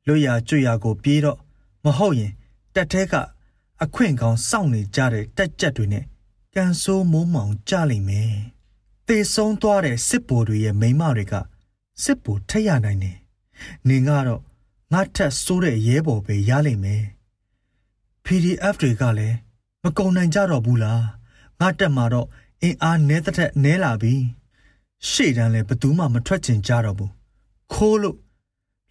[0.05, 1.39] လွတ်ရကျွရကို ပြေးတော့
[1.83, 2.31] မဟုတ်ရင်
[2.75, 3.13] တက်ထဲက
[3.83, 6.05] အခွင့်ကောင်းစောင့်နေကြတဲ့တက်ကြက်တွေနဲ့
[6.55, 8.35] ကန်ဆိုးမိုးမောင်ကြလိမ့်မယ်
[9.07, 11.33] သေဆုံးသွားတဲ့စစ်ဗိုလ်တွေရဲ့မိမတွေက
[12.03, 13.17] စစ်ဗိုလ်ထက်ရနိုင်တယ်။
[13.87, 14.41] နင်ကတော့
[14.93, 17.03] ငါထက်ဆိုးတဲ့ရဲဘော်ပဲရလိမ့်မယ်။
[18.25, 19.37] PDF တွေကလည်း
[19.83, 21.01] မကုံနိုင်ကြတော့ဘူးလား။
[21.59, 22.27] ငါတက်မှာတော့
[22.61, 24.13] အင်အားနဲတဲ့နဲလာပြီ။
[25.09, 27.11] ရှေ့တန်းလည်းဘသူမှမထွက်ချင်ကြတော့ဘူး။
[27.73, 28.17] ခိုးလို့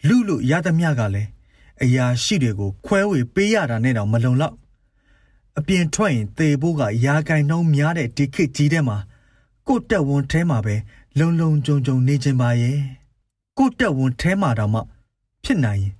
[0.09, 1.31] လူလို့ရသမျှကလည်း
[1.83, 4.57] အရာရှိတွေကိုခွဲဝေပေးရတာနဲ့တော့မလုံလောက်။
[5.59, 8.99] အပြင်ထွက်ရင်သေဖို့ကရာဂိုင်နှုံးများတဲ့ဒီခေတ်ကြီးထဲမှာ
[9.67, 10.77] ကိုတက်ဝန်းထဲမှာပဲ
[11.19, 12.79] လုံလုံကြုံကြုံနေခြင်းပါရဲ့
[13.59, 14.81] ကိုတက်ဝန်ထဲမှာတော့မှ
[15.45, 15.95] ဖြစ်နိုင်ရင်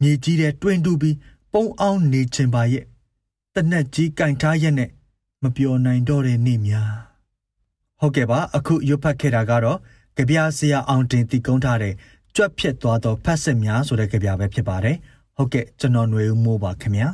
[0.00, 1.16] မြေကြီးတဲ့တွင်တူပြီး
[1.52, 2.84] ပုံအောင်နေခြင်းပါရဲ့
[3.54, 4.90] တနက်ကြီးကင်ထားရက်နဲ့
[5.42, 6.92] မပြောနိုင်တော့တဲ့နေ့များ
[8.00, 9.78] ဟုတ်ကဲ့ပါအခုရွတ်ဖတ်ခဲ့တာကတော့
[10.16, 11.94] ကြပြဆရာအောင်တင်တည်ကုန်းထားတဲ့
[12.36, 14.96] ကြွက်ဖြစ်သွားသောဖတ်စစ်များဆိုတဲ့ကြပြပဲဖြစ်ပါတယ်
[15.36, 17.08] ဟုတ်ကဲ့ကျွန်တော်ຫນွေဦးမိုးပါခင်ဗျာ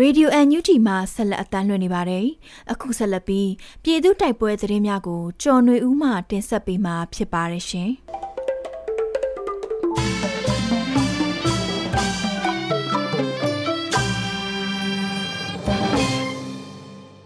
[0.00, 2.26] ရေဒီယိုအန်ယူတီမှာဆက်လက်အသံလွှင့်နေပါတယ်။
[2.72, 3.50] အခုဆက်လက်ပြီး
[3.82, 7.90] ပြည်သူတိုက်ပွဲသတင်းများကိုကျော်ຫນွေဦးမှတင်ဆက်ပေးမှာဖြစ်ပါတယ်ရှင်။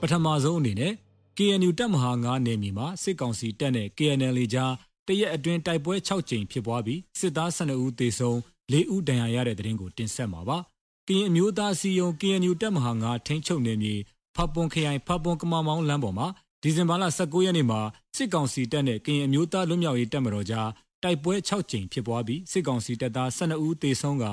[0.01, 0.93] ပထမဆုံးအနေနဲ့
[1.39, 4.73] KNU တပ်မဟာ9နယ်မြေမှာစစ်ကောင်စီတပ်နဲ့ KNL ကြား
[5.09, 8.37] တရက်အတွင်းတိုက်ပွဲ6ကြိမ်ဖြစ်ပွားပြီးစစ်သား12ဦးသေဆုံး
[8.73, 10.59] 4ဦးဒဏ်ရာရတဲ့တဲ့တင်ကိုတင်ဆက်မှာပါ။
[11.09, 13.95] ကရင်အမျိုးသားစီယုံ KNU တပ်မဟာ9ထိန်းချုပ်နယ်မြေ
[14.37, 16.27] ဖပွန်ခရိုင်ဖပွန်ကမမောင်းလမ်းပေါ်မှာ
[16.63, 17.81] ဒီဇင်ဘာလ19ရက်နေ့မှာ
[18.17, 20.69] စစ်ကောင်စီတပ်နဲ့ကရင်အမျိုးသားလွတ်မြောက်ရေးတပ်မတော်ကြား
[21.03, 24.27] တိုက်ပွဲ6ကြိမ်ဖြစ်ပွားပြီးစစ်ကောင်စီတပ်သား12ဦးသေဆုံးက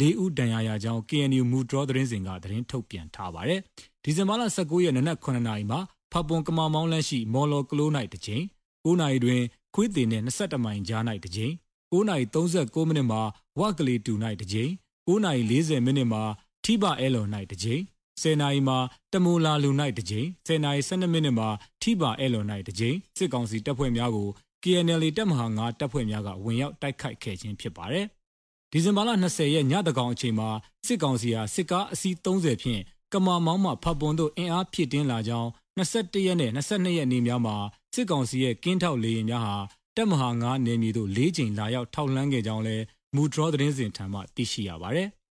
[0.00, 3.60] ၄ဦးဒဏ်ရာရကြောင်း KNU မူဒရောသတင်းစဉ်ကသတင်းထုတ်ပြန်ထားပါတယ်။
[4.04, 5.80] ဒီဇင်ဘာလ19ရက်နနက်9နာရီမှာ
[6.12, 8.44] ဖပွန်ကမမောင်းလမ်းရှိမော်လော်ကလိုးနိုင်တစ်ကြိမ်
[8.84, 9.42] 9နာရီတွင်
[9.74, 11.52] ခွေးတင်နဲ့22မိုင်ကြား၌တစ်ကြိမ်
[11.92, 13.20] 9နာရီ39မိနစ်မှာ
[13.58, 14.70] ဝကလေးတူ၌တစ်ကြိမ်
[15.08, 16.22] 9:40မိနစ်မှာ
[16.64, 17.82] ထိပါအဲလော်၌တစ်ကြိမ်
[18.22, 18.78] 10နာရီမှာ
[19.12, 21.48] တမူလာလူ၌တစ်ကြိမ်10နာရီ12မိနစ်မှာ
[21.82, 24.28] ထိပါအဲလော်၌တစ်ကြိမ်စစ်ကောင်စီတပ်ဖွဲ့များကို
[24.62, 28.06] KNL တပ်မဟာ9တပ်ဖွဲ့များကဝင်ရောက်တိုက်ခိုက်ခဲ့ခြင်းဖြစ်ပါတယ်။
[28.72, 30.48] ဒီဇင်ဘာလ20ရက်ညတကောင်အချိန်မှာ
[30.86, 32.82] စစ်ကောင်စီဟာစစ်ကားအစီး30ဖြင့်
[33.12, 37.56] ကမာမောင်းမှဖတ်ပွန်တို့အင်အားဖြစ်တင်းလာကြောင်း21ရက်နဲ့22ရက်နေ့များမှာ
[37.94, 39.56] စစ်ကောင်စီရဲ့ကင်းထောက်လေယာဉ်များဟာ
[39.96, 42.84] တပ်မဟာ9နယ်မြေသို့၄ကြိမ်လာရောက်ထောက်လှမ်းခဲ့ကြောင်းလည်း
[43.16, 45.08] မူဒရောသတင်းစဉ်ထံမှသိရှိရပါတယ်။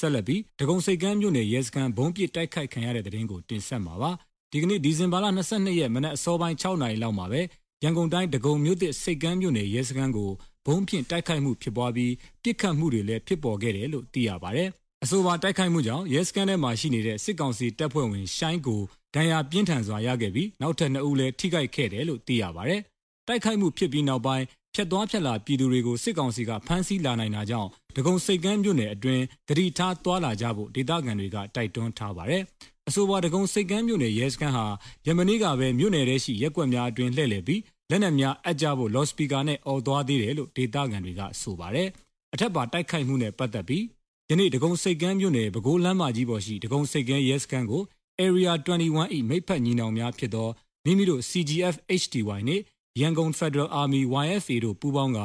[0.00, 4.10] ဆက်လက်ပြီးဒဂုံစိတ်ကမ်းမြို့နယ်ရဲစခန်းဘုံပစ်တိုက်ခိုက်ခံရတဲ့တဲ့ရင်ကိုတင်ဆက်မှာပါ
[4.52, 7.40] ဒီကနေ့ဒီဇင်ဘာလ22ရက်မနက်အစောပိုင်း6နာရီလောက်မှာပဲ
[7.82, 10.30] ရန်ကုန်တိုင်းဒဂုံမြို့သစ်စိတ်ကမ်းမြို့နယ်ရဲစခန်းကို
[10.66, 12.12] ဘုံဖြင့်တိုက်ခိုက်မှုဖြစ်ပွားပြီး
[12.42, 14.68] ပြစ်ခတ်မှုတွေလည်းဖြစ်ပေါ်ခဲ့တယ်လို့သိရပါတယ်
[15.04, 18.80] အဆိုပါတိုက်ခိုက်မှုကြောင့်ရဲစခန်းထဲမှာရှိနေတဲ့စစ်ကောင်စီတပ်ဖွဲ့ဝင်ရှိုင်းကို
[19.14, 22.80] ဒဏ်ရာပြင်းထန်စွာရခဲ့ပြီးနောက်ထပ်2ဦးလည်းထိခိုက်ခဲ့တယ်လို့သိရပါတယ်
[23.28, 24.44] တိုက်ခိုက်မှုဖြစ်ပြီးနောက်ပိုင်း
[24.74, 32.42] ဖြတ်သွားဖြတ်လာပြည်သူတွေကိုစစ်ကောင်စီကဖမ်းဆီးလာနိုင်တာကြောင့်ဒဂုံစိတ်ကမ်းမြို့နယ်အတွင်းဂတိထားသွားလာကြဖို့ဒေသခံတွေကတိုက်တွန်းထားပါတယ်။
[32.88, 34.66] အဆိုပါဒဂုံစိတ်ကမ်းမြို့နယ်ရဲစခန်းဟာ
[35.06, 41.88] ယမနေ့ကပဲမြို့နယ်ထဲရှိရက်ကွက်များအတွင်းလှည့်လည်ပြီးလက်နက်များအပ်ကြဖို့လော့စပီကာနဲ့အော်သွားသေးတယ်လို့ဒေသခံတွေကဆိုပါတယ်။
[42.34, 43.84] အထက်ပါတိုက်ခိုက်မှုနဲ့ပတ်သက်ပြီး
[44.30, 47.82] ယနေ့ဒဂုံစိတ်ကမ်းမြို့နယ်ပဲခူးလမ်းမကြီးပေါ်ရှိဒဂုံစိတ်ကမ်းရဲစခန်းကို
[48.26, 50.48] Area 21၏မိဖက်ညီနောင်များဖြစ်သော
[50.84, 52.62] မိမိတို့ CGF HTY နှင့်
[53.00, 55.20] ရန်ကုန် Federal Army YFA တို့ပူးပေါင်းက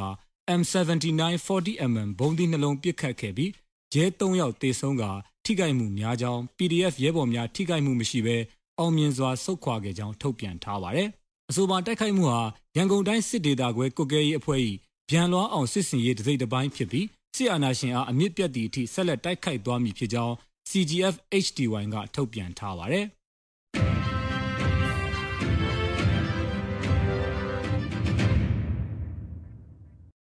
[0.59, 3.51] M79 40mm ဘုံသီးနှလုံးပစ်ခတ်ခဲ့ပြီး
[3.93, 5.03] ရဲ3ယောက်တေဆုံးက
[5.45, 8.37] ထိခိုက်မှုများကြောင်း PDF ရဲဘော်များထိခိုက်မှုမရှိဘဲ
[8.79, 11.09] အောင်မြင်စွာဆုတ်ခွာခဲ့ကြောင်းထုတ်ပြန်ထားပါတယ်။
[11.49, 12.41] အဆိုပါတိုက်ခိုက်မှုဟာ
[12.77, 14.61] ရန်ကုန်တိုင်းစစ်ဒေသခွဲကုတ်ကဲရေးအဖွဲ့၏
[15.09, 20.35] ဗျံလွှားအောင်စစ်စင်ရေးတစိမ့်တစ်ပိုင်းဖြစ်ပြီးစစ်အာဏာရှင်အားအမြင့်ပြတ်သည့်အထိဆက်လက်တိုက်ခိုက်သွားမည်ဖြစ်ကြောင်း
[20.71, 23.05] CGF HDY ကထုတ်ပြန်ထားပါတယ်။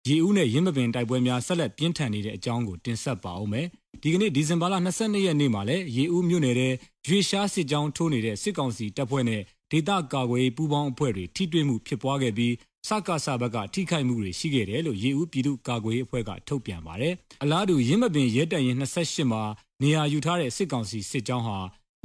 [0.10, 3.68] ရေဦးနဲ့ရင်းမပင်တိုက်ပွဲများဆက်လက်ပြင်းထန်နေတဲ့အကြောင်းကိုတင်ဆက်ပါအောင်မယ်။
[4.02, 6.70] ဒီကနေ့ဒီဇင်ဘာလ22ရက်နေ့မှာလည်းရေဦးမြို့နယ်ထဲ
[7.08, 12.54] ရွေရှားစစ်ကြောင်းထိုးနေတဲ့စစ်ကောင်စီတပ်ဖွဲ့နဲ့ဒေသကာကွယ်ပူးပေါင်းအဖွဲ့တွေထိတွေ့မှုဖြစ်ပွားခဲ့ပြီး
[12.88, 19.42] စကားဆဘက်ကထိခိုက်မှုတွေရှိခဲ့တယ်လို့ရေဦးပြည်သူ့ကာကွယ်ရေးအဖွဲ့ကထုတ်ပြန်ပါတယ်။အလားတူရင်းမပင်ရဲတပ်ရင်28မှာ
[19.84, 21.58] နေရာယူထားတဲ့စစ်ကောင်စီစစ်ကြောင်းဟာ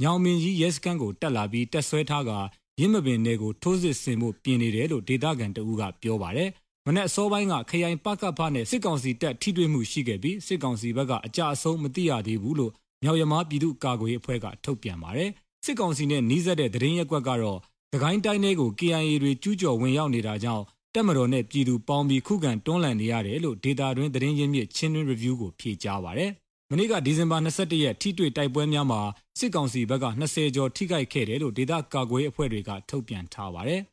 [0.03, 2.31] ညောင်မင်းကြီးရဲစခန်းကိုတက်လာပြီးတက်ဆွဲထားက
[2.79, 6.49] ရင်းမပင်နယ်ကိုထိုးစစ်ဆင်မှုပြင်နေတယ်လို့ဒေသခံတအူးကပြောပါတယ်။
[6.87, 12.71] မနေ့အစောပိုင်းကခရိုင်ပကဖနဲ့စစ်ကောင်စီတပ်ထိတွေ့မှုရှိခဲ့ပြီးစစ်ကောင်စီဘက်ကအကြအဆုံးမသိရသေးဘူးလို့
[13.03, 15.29] မြောက်ရမားပြည်သူ့ကာကွယ်ရေးအဖွဲ့ကထုတ်ပြန်ပါတယ်
[15.65, 17.59] စစ်ကောင်စီနဲ့နှီးစပ်တဲ့သတင်းရက်ကွက်ကတော့
[17.93, 20.63] သခိုင်းတိုင်းတွေကို KIA တွေကျူးကျော်ဝင်ရောက်နေတာကြောင့်
[20.95, 26.31] တက်မတော်နဲ့ပြည်သူပေါင်းပြီးခုခံတွန်းလှန်နေရတယ်လို့ဒေတာတွင်သတင်းရင်းမြစ်ချင်းတွင် review ကိုဖြေကြားပါတယ်
[26.71, 29.01] မနေ့ကဒီဇင်ဘာ22ရက်ထိတွေ့တိုက်ပွဲများမှာ
[29.39, 33.81] စစ်ကောင်စီဘက်က20ကျော်ထိခိုက်ခဲ့တယ်လို့ဒေတာကာကွယ်အဖွဲ့တွေကထုတ်ပြန်ထားပါတယ်။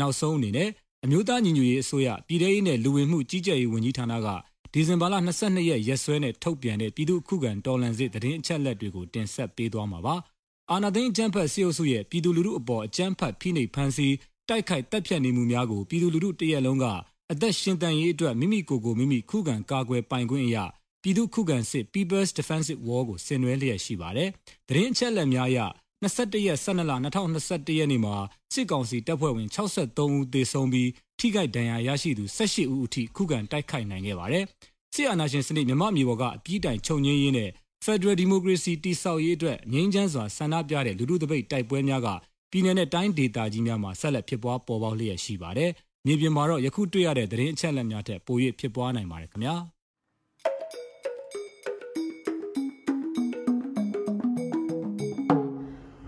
[0.00, 0.68] နောက်ဆုံးအနေနဲ့
[1.04, 4.28] အမျိုးသားညီညွတ်ရေးအစိုးရပြည်ထရေးနဲ့လူဝင်မှုကြီးကြပ်ရေးဝန်ကြီးဌာနက
[4.72, 10.14] ဒီဇင်ဘာလ22ရက်ရက်စွဲနဲ့ထုတ်ပြန်တဲ့ပြည်သူ့ခုခံတော်လှန်စစ်တရင်အချက်လက်တွေကိုတင်ဆက်ပေးသွားမှာပါ။
[10.70, 14.14] အာနာသိန်းအကြမ်းဖက်စီအုပ်စုရဲ့ပြည်သူလူထုအပေါ်အကြမ်းဖက်ဖိနှိပ်ဖန်ဆီး
[14.48, 16.86] တိုက်ခိုက်တပ်ဖြတ်နေမှုများကိုပြည်သူလူထုတရက်လုံးက
[17.32, 20.64] အသက်ရှင်တန်ရေးအတွက်မိမိကိုယ်ကိုမိမိခုခံကာကွယ်ပိုင်ခွင့်အရာ
[21.02, 24.28] ပြည်သူခုခံစစ် People's Defensive War ကိုဆင်နွှဲလျက်ရှိပါတယ်။
[24.68, 25.58] တရင်အချက်လက်များအရ
[26.02, 28.14] 21ရက်12လ2021ရက်နေ့မှာ
[28.54, 34.44] စစ်ကောင်စီတပ်ဖွဲ့ဝင်63ဦးသေဆုံးပြီးထိခိုက်ဒဏ်ရာရရှိသူ18ဦးအထိခုခံတိုက်ခိုက်နိုင်ခဲ့ပါတယ်။
[34.94, 37.50] စစ်အာဏာရှင်စနစ်မြမမျိုးပေါ်ကအပြီးတိုင်ချုပ်ငြိမ်းရေးနဲ့
[37.84, 42.08] Federal Democracy တိဆောက်ရေးအတွက်ငြိမ်းချမ်းစွာဆန္ဒပြတဲ့လူထုတပိတ်တိုက်ပွဲများက
[42.50, 45.70] ပြည်내နဲ့တိုင်းဒေသကြီးများမှာဆက်လက်ဖြစ်ပွားပေါ်ပေါက်လျက်ရှိပါတယ်။
[46.06, 49.56] မြေပြင်မှာတော့ယခုတွေ့ရတဲ့သတင်းအချက်အလက်များထက်ပို၍ဖြစ်ပွားနိုင်ပါတယ်ခင်ဗျာ။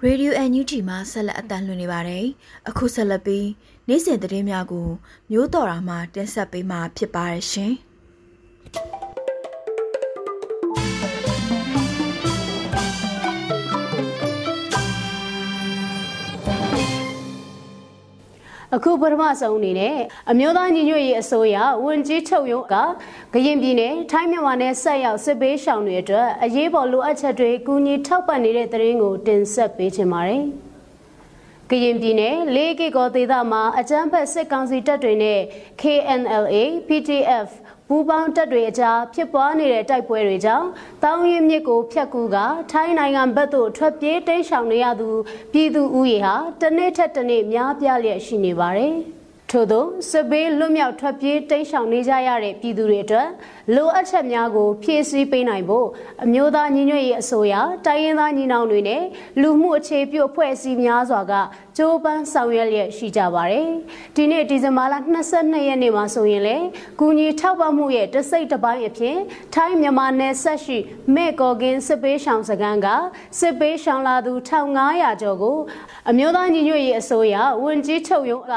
[0.04, 2.24] ရေဒီယိုအန်ယူတီမှာဆက်လက်အသံလွှင့်နေပါတယ်။
[2.68, 3.48] အခုဆက်လက်ပြီး
[3.88, 4.88] နေ့စဉ်သတင်းများကို
[5.30, 7.72] မျိုးတော်တာမှတင်ဆက်ပေးမှာဖြစ်ပါတယ်ရှင်။
[18.74, 19.96] အခုပထမဆုံးအနေနဲ့
[20.30, 22.74] အမျိုးသားညီညွတ်ရေးအစိုးရဝန်ကြီးချုပ်ရုံးက
[23.34, 30.44] ကရင်ပြည်နယ်ထိုင်းမြန်မာနယ်ဆက်ရောက်စစ်ပေးရှောင်တွေအတွက်အရေးပေါ်လိုအပ်ချက်တွေကူညီထောက်ပံ့နေတဲ့သတင်းကိုတင်ဆက်ပေးချင်ပါတယ်။
[31.70, 35.40] ကရင်ပြည်နယ်လေးကီကောဒေသမှာအကြမ်းဖက်စစ်ကောင်စီတပ်တွေနဲ့
[35.80, 36.56] KNLA
[36.88, 37.48] PTF
[37.92, 40.68] ပူးပေါင်းတပ်တွေအကြားဖြစ်ပွားနေတဲ့တိုက်ပွဲတွေကြောင့်
[41.04, 42.36] တောင်ရင်မြစ်ကိုဖျက်ကူးက
[42.70, 45.08] ထိုင်းနိုင်ငံဘက်သို့ထွက်ပြေးတိမ်းရှောင်နေရသူ
[45.52, 48.94] ပြည်သူဦးရေဟာတစ်နေ့ထက်တစ်နေ့များပြားလျက်ရှိနေပါတယ်။
[49.54, 53.28] ထို့သောစပေးလွတ်မြောက်ထွက်ပြေးတိမ်းရှောင်နေကြရတဲ့ပြည်သူတွေအတွက်
[53.74, 55.86] လိုအပ်ချက်များကို ဖြည့်ဆည်းပေးနိုင်ဖို့
[56.24, 57.54] အမျိုးသားညီညွတ်ရေးအစိုးရ
[57.86, 59.02] တိုင်းရင်းသားညီနောင်တွေနဲ့
[59.40, 61.32] လူမှုအခြေပြုအဖွဲ့အစည်းများစွာက
[61.76, 63.68] ကြိုးပမ်းဆောင်ရွက်လျက်ရှိကြပါတယ်။
[64.16, 64.94] ဒီနေ့ဒီဇင်ဘာလ
[65.30, 66.56] 22ရက်နေ့မှာဆိုရင်လေ
[67.00, 69.18] ကုညီထောက်ပံ့မှုရဲ့တစိတ်တစ်ပိုင်းအဖြစ်
[69.54, 70.78] ထိုင်းမြန်မာနယ်ဆက်ရှိ
[71.14, 72.88] မဲကော်ကင်းစစ်ပေးရှောင်စခန်းက
[73.40, 75.58] စစ်ပေးရှောင်လာသူ1500ကျော်ကို
[76.10, 77.34] အမျိုးသားညီညွတ်ရေးအစိုးရ
[77.64, 78.54] ဝန်ကြီးချုပ်ရုံးက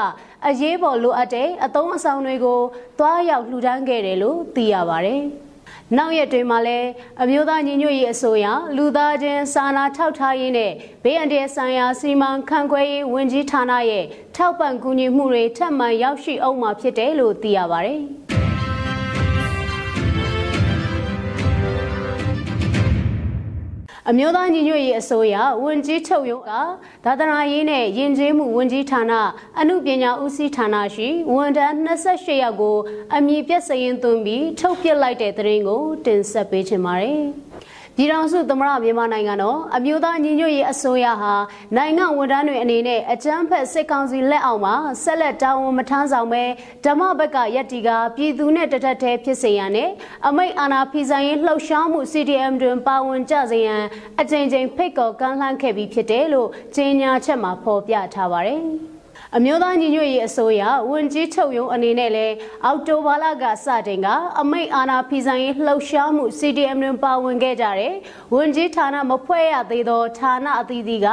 [0.48, 2.60] အရေးပေါ်လိုအပ်တဲ့အသုံးအဆောင်တွေကို
[2.98, 5.22] သွားရောက်လှူဒန်းခဲ့တယ်လို့သိရပါတယ်။
[5.96, 6.88] နောက်ရက်တွေမှာလည်း
[7.22, 10.72] အမျိုးသားညီညွတ်ရေးအစိုးရလူသားချင်းစာနာထောက်ထားရေးနဲ့
[11.04, 14.04] ဘေးအန္တရာယ်ဆိုင်ရာစီမံခန့်ခွဲရေးဝန်ကြီးဌာနရဲ့
[14.36, 18.00] ထောက်ပံ့ကူညီမှုတွေထပ်မံရောက်ရှိအောင်မှာဖြစ်တယ်လို့သိရပါတယ်။
[24.10, 26.52] အမျိုးသားညီညွတ်ရေးအစိုးရဝန်ကြီးချုပ်ရုံးက
[27.04, 29.12] သာသနာရေးနဲ့ယဉ်ကျေးမှုဝန်ကြီးဌာန
[29.58, 32.76] အမှုပညာဦးစီးဌာနရှိဝန်ထမ်း28ယောက်ကို
[33.14, 37.20] အမည်ပြည့်စရင်သွင်းပြီးထုတ်ပြစ်လိုက်တဲ့သတင်းကို တင်ဆက်ပေးချင်ပါတယ်။
[37.96, 41.34] ပြည်ထောင်စုသမ္မတမြန်မာနိုင်ငံတော်အမျိုးသားညီညွတ်ရေးအစိုးရဟာ
[41.76, 46.42] နိုင်ငံဝန်ထမ်းတွေအနေနဲ့အကြမ်းဖက်စစ်ကောင်စီလက်အောက်မှာဆက်လက်တာဝန်မထမ်းဆောင်ပဲ
[46.84, 49.90] ဓမ္မဘက်ကယက်တီကပြည်သူနဲ့တထက်သေးဖြစ်စေရန်နဲ့
[50.26, 53.82] အမိတ်အာဏာဖီဆိုင်ရေးလှုပ်ရှားမှု CDM တွင်ပါဝင်ကြစေရန်
[54.20, 58.62] အကြိမ်ကြိမ်ဖိတ်ခေါ်ကမ်းလှမ်းခဲ့ပြီးဖြစ်တယ်လို့ကြေညာချက်မှာဖော်ပြထားပါတယ်။
[59.38, 64.08] အမျိုးသားညီညွတ်ရေးအစိုးရဝန်ကြီးချုပ်ရုံးအနေနဲ့လည်းအောက်တိုဘာလကစတင်က
[64.40, 67.94] အမိတ်အာဏာဖီဆိုင်ရေးလှုပ်ရှားမှု CDM တွင်ပါဝင်ခဲ့ကြတဲ့
[68.34, 71.08] ဝန်ကြီးဌာနမဖွဲ့ရသေးသောဌာနအသီးသီးက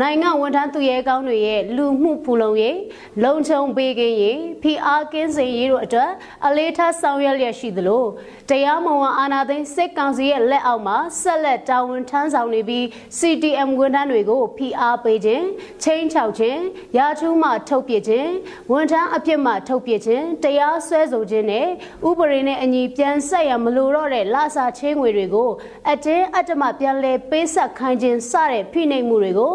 [0.00, 2.78] နိုင်ငံဝန်ထမ်းသူရဲကောင်းတွေရဲ့လူမှုဖူလုံရေး
[3.24, 6.10] လုံခြုံပေးကင်းရေးဖိအားကင်းစေရေးတို့အတွက်
[6.46, 8.04] အလေးထားဆောင်ရွက်လျက်ရှိသလို
[8.50, 12.84] တရားမဝင်အာဏာသိမ်းစစ်ကောင်စီရဲ့လက်အောက်မှာဆက်လက်တာဝန်ထမ်းဆောင်နေပြီး
[13.18, 15.46] CDM ဝန်ထမ်းတွေကိုဖိအားပေးခြင်း
[15.82, 16.60] ချင်းချောက်ခြင်း
[16.98, 18.30] ရာထူးမှထုတ်ပြခြင်း
[18.72, 21.66] ဝန်ထမ်းအဖြစ်မှထုတ်ပြခြင်းတရားစွဲဆိုခြင်းနဲ့
[22.08, 25.50] ဥပဒေနဲ့အညီပြန်ဆက်ရမလို့တော့တဲ့လစာချင်းငွေတွေကို
[25.90, 29.54] အတင်းအတ္တမပြန်လဲပေးဆက်ခိုင်းခြင်းစတဲ့ဖိနှိပ်မှုတွေကို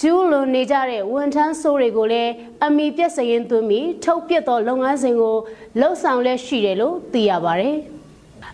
[0.00, 2.32] ကျူးလွန်နေကြတဲ့ဝန်ထမ်းဆိုးတွေကိုလည်း
[2.64, 5.36] အမိပြက်စရင်သွင်းပြီးထုတ်ပြသောလုပ်ငန်းစဉ်ကို
[5.80, 7.76] လှုပ်ဆောင်လက်ရှိတယ်လို့သိရပါတယ်။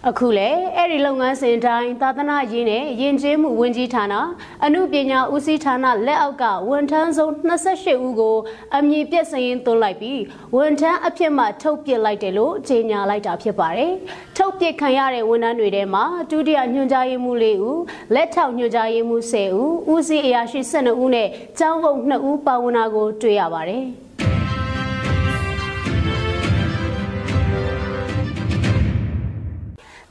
[0.09, 4.15] အခုလည်းအဲ့ဒီလုပ်ငန်းစဉ်တိုင်းသာသနာရေးနဲ့ယဉ်ကျေးမှုဝန်ကြီးဌာန
[4.65, 8.37] အမှုပညာဦးစီးဌာနလက်အောက်ကဝန်ထမ်းစုံ28ဦးကို
[8.77, 10.21] အမည်ပြည့်စရင်သွင်းလိုက်ပြီး
[10.57, 13.93] ဝန်ထမ်းအဖြစ်မှထုတ်ပစ်လိုက်တယ်လို့ကြေညာလိုက်တာဖြစ်ပါတယ်။
[14.37, 17.81] ထုတ်ပစ်ခံရတဲ့ဝန်ထမ်းတွေထဲမှာဒုတိယညွှန်ကြားရေးမှူး၄ဦး
[18.15, 21.29] လက်ထောက်ညွှန်ကြားရေးမှူး10ဦးဦးစီးအရာရှိ12ဦးနဲ့
[21.59, 23.85] ကျောင်းအုပ်2ဦးပါဝင်တာကိုတွေ့ရပါတယ်။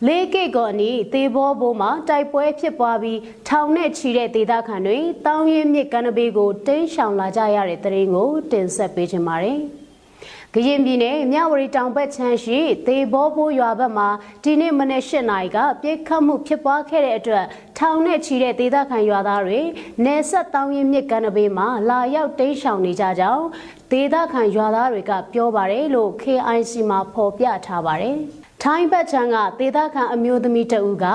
[0.07, 9.59] လေးကိတ်ကောအနီးသေဘောဘိုးမှာတိုက်ပွဲဖြစ်ပွားပြီးထောင်နဲ့ချီတဲ့ဒေသခံတွေတောင်းရင်မြစ်ကမ်းဘေးကိုတင်းရှောင်လာကြရတဲ့တဲ့ရင်ကိုတင်ဆက်ပေးချင်ပါတယ်။
[10.53, 14.09] ကရင်ပြည်နယ်မြဝတီတောင်ဘက်ခြမ်းရှိသေဘောဘိုးရွာဘက်မှာ
[14.43, 17.45] ဒီနေ့မနေ့၈နာရီကပြစ်ခတ်မှုဖြစ်ပွားခဲ့တဲ့အတွက်
[17.77, 19.59] ထောင်နဲ့ချီတဲ့ဒေသခံရွာသားတွေ
[20.05, 23.45] နေဆက်တောင်းရင်မြစ်ကမ်းဘေးမှာလာရောက်တိမ်းရှောင်နေကြကြောင်း
[23.91, 28.17] ဒေသခံရွာသားတွေကပြောပါတယ်လို့ KIC မှာဖော်ပြထားပါတယ်။
[28.65, 31.05] ထိုင်းဘက်ချမ်းကဒေသခံအမျိုးသမီးတဦးက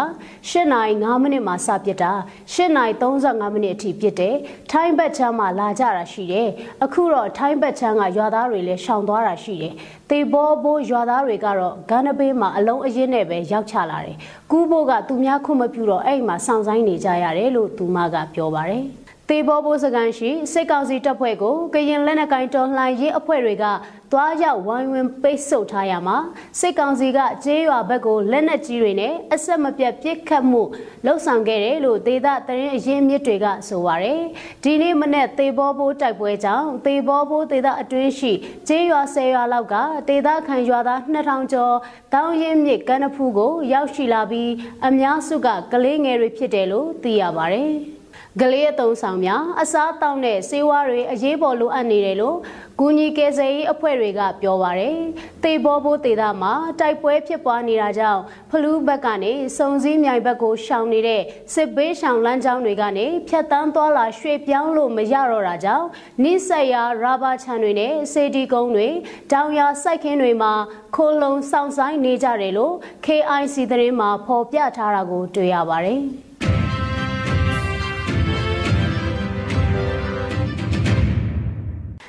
[0.40, 2.12] 8နာရီ9မိနစ်မှာစပစ်တာ
[2.52, 4.36] 8နာရီ35မိနစ်အထိပစ်တယ်
[4.70, 6.48] ထိုင်းဘက်ချမ်းမှာလာကြတာရှိတယ်
[6.84, 9.74] အခုတော့ထိုင်းဘက်ချမ်းကရွာသားတွေလည်းရှောင်သွားတာရှိတယ်
[10.10, 14.16] သေဘောဘိုးရွာသားတွေကတော့ဂန်နဘေးမှာအလုံးအရင်နဲ့ပဲရောက်ချလာတယ်
[14.50, 23.64] ကူးဘိုးကသူများခွင့်မပြုတော့အဲ့မှာစောင့်ဆိုင်နေကြရတယ်လို့သူမကပြောပါတယ် သေဘောဘိုးစကန်ရှိစစ်ကောင်စီတပ်ဖွဲ့ကိုကရင်လက်နက်ကိုင်တော်လှန်ရေးအဖွဲ့တွေက
[24.12, 26.16] သွားရောက်ဝိုင်းဝန်းပိတ်ဆို့ထားရမှာ
[26.60, 30.62] စစ်ကောင်စီကကျေးရွာဘက်ကိုလက်နက်ကြီးတွေနဲ့အဆက်မပြတ်ပစ်ခတ်မှု
[31.04, 34.22] လှုံ့ဆော်ခဲ့တယ်လို့ဒေသသတင်းအရင်းမြစ်တွေကဆိုပါရယ်
[34.64, 38.32] ဒီနေ့မနေ့သေဘောဘိုးတိုက်ပွဲကြောင့်သေဘောဘိုးဒေသအတွင်းရှိ
[38.68, 39.74] ကျေးရွာ၁၀ရွာလောက်က
[40.08, 41.76] ဒေသခံရွာသား2000ကျော်
[42.14, 44.50] တောင်းရင်မြစ်ကမ်းနဖူးကို ရောက်ရှိလာပြီး
[44.86, 47.95] အများစုကကလေးငယ်တွေဖြစ်တယ်လို့သိရပါရယ်
[48.40, 52.36] ကလေးအသုံးဆောင်များအစားတောက်တဲ့စေဝါတွေအရေးပေါ်လိုအပ်နေတယ်လို့
[52.80, 54.98] ကူညီကယ်ဆယ်ရေးအဖွဲ့တွေကပြောပါရယ်
[55.44, 61.22] တေဘောဘိုးတေတာမှာတိုက်ပွဲဖြစ်ပွားနေတာကြောင့်ဖလူးဘက်ကနေစုံစည်းမြိုင်ဘက်ကိုရှောင်နေတဲ့
[61.54, 65.86] စစ်ဘေးရှောင်လမ်းကြောင်းတွေကနေဖြတ်တန်းသွားလာရွှေ့ပြောင်းလို့မရတော့တာကြောင့်
[66.22, 68.88] နိဆက်ရာရာဘာချန်တွေနဲ့စေတီကုန်းတွေ
[69.32, 70.52] တောင်ယာစိုက်ခင်းတွေမှာ
[70.96, 72.74] ခိုးလုံစောင့်ဆိုင်နေကြတယ်လို့
[73.06, 76.02] KIC သတင်းမှာဖော်ပြထားတာကိုတွေ့ရပါတယ်။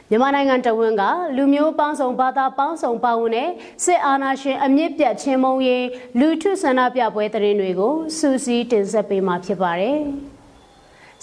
[0.09, 1.03] မြန်မာနိုင်ငံတဝန်းက
[1.35, 3.49] လူမျိုးပေါင်းစုံဘာသာပေါင်းစုံပါဝင်တဲ့
[3.85, 5.85] စစ်အာဏာရှင်အမြင့်ပြတ်ချင်းမုံရင်
[6.19, 9.97] လူထုဆန္ဒပြပွဲသတင်းတွေကိုစူးစီးတင်ဆက်ပေးမှာဖြစ်ပါတယ်။